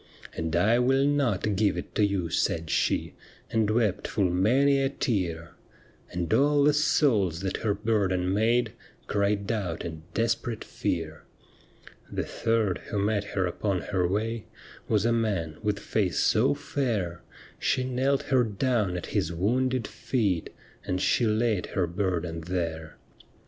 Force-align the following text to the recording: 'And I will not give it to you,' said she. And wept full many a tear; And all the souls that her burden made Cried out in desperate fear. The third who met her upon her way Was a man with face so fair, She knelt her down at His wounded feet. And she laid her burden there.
'And 0.35 0.55
I 0.55 0.79
will 0.79 1.05
not 1.05 1.55
give 1.55 1.77
it 1.77 1.93
to 1.93 2.03
you,' 2.03 2.31
said 2.31 2.71
she. 2.71 3.13
And 3.51 3.69
wept 3.69 4.07
full 4.07 4.31
many 4.31 4.81
a 4.81 4.89
tear; 4.89 5.51
And 6.11 6.33
all 6.33 6.63
the 6.63 6.73
souls 6.73 7.41
that 7.41 7.57
her 7.57 7.75
burden 7.75 8.33
made 8.33 8.73
Cried 9.05 9.51
out 9.51 9.85
in 9.85 10.01
desperate 10.15 10.63
fear. 10.63 11.21
The 12.11 12.23
third 12.23 12.79
who 12.87 12.97
met 12.97 13.23
her 13.35 13.45
upon 13.45 13.81
her 13.93 14.07
way 14.07 14.45
Was 14.87 15.05
a 15.05 15.13
man 15.13 15.57
with 15.61 15.77
face 15.77 16.17
so 16.17 16.55
fair, 16.55 17.21
She 17.59 17.83
knelt 17.83 18.23
her 18.33 18.43
down 18.43 18.97
at 18.97 19.05
His 19.13 19.31
wounded 19.31 19.87
feet. 19.87 20.49
And 20.83 20.99
she 20.99 21.27
laid 21.27 21.67
her 21.67 21.85
burden 21.85 22.41
there. 22.47 22.97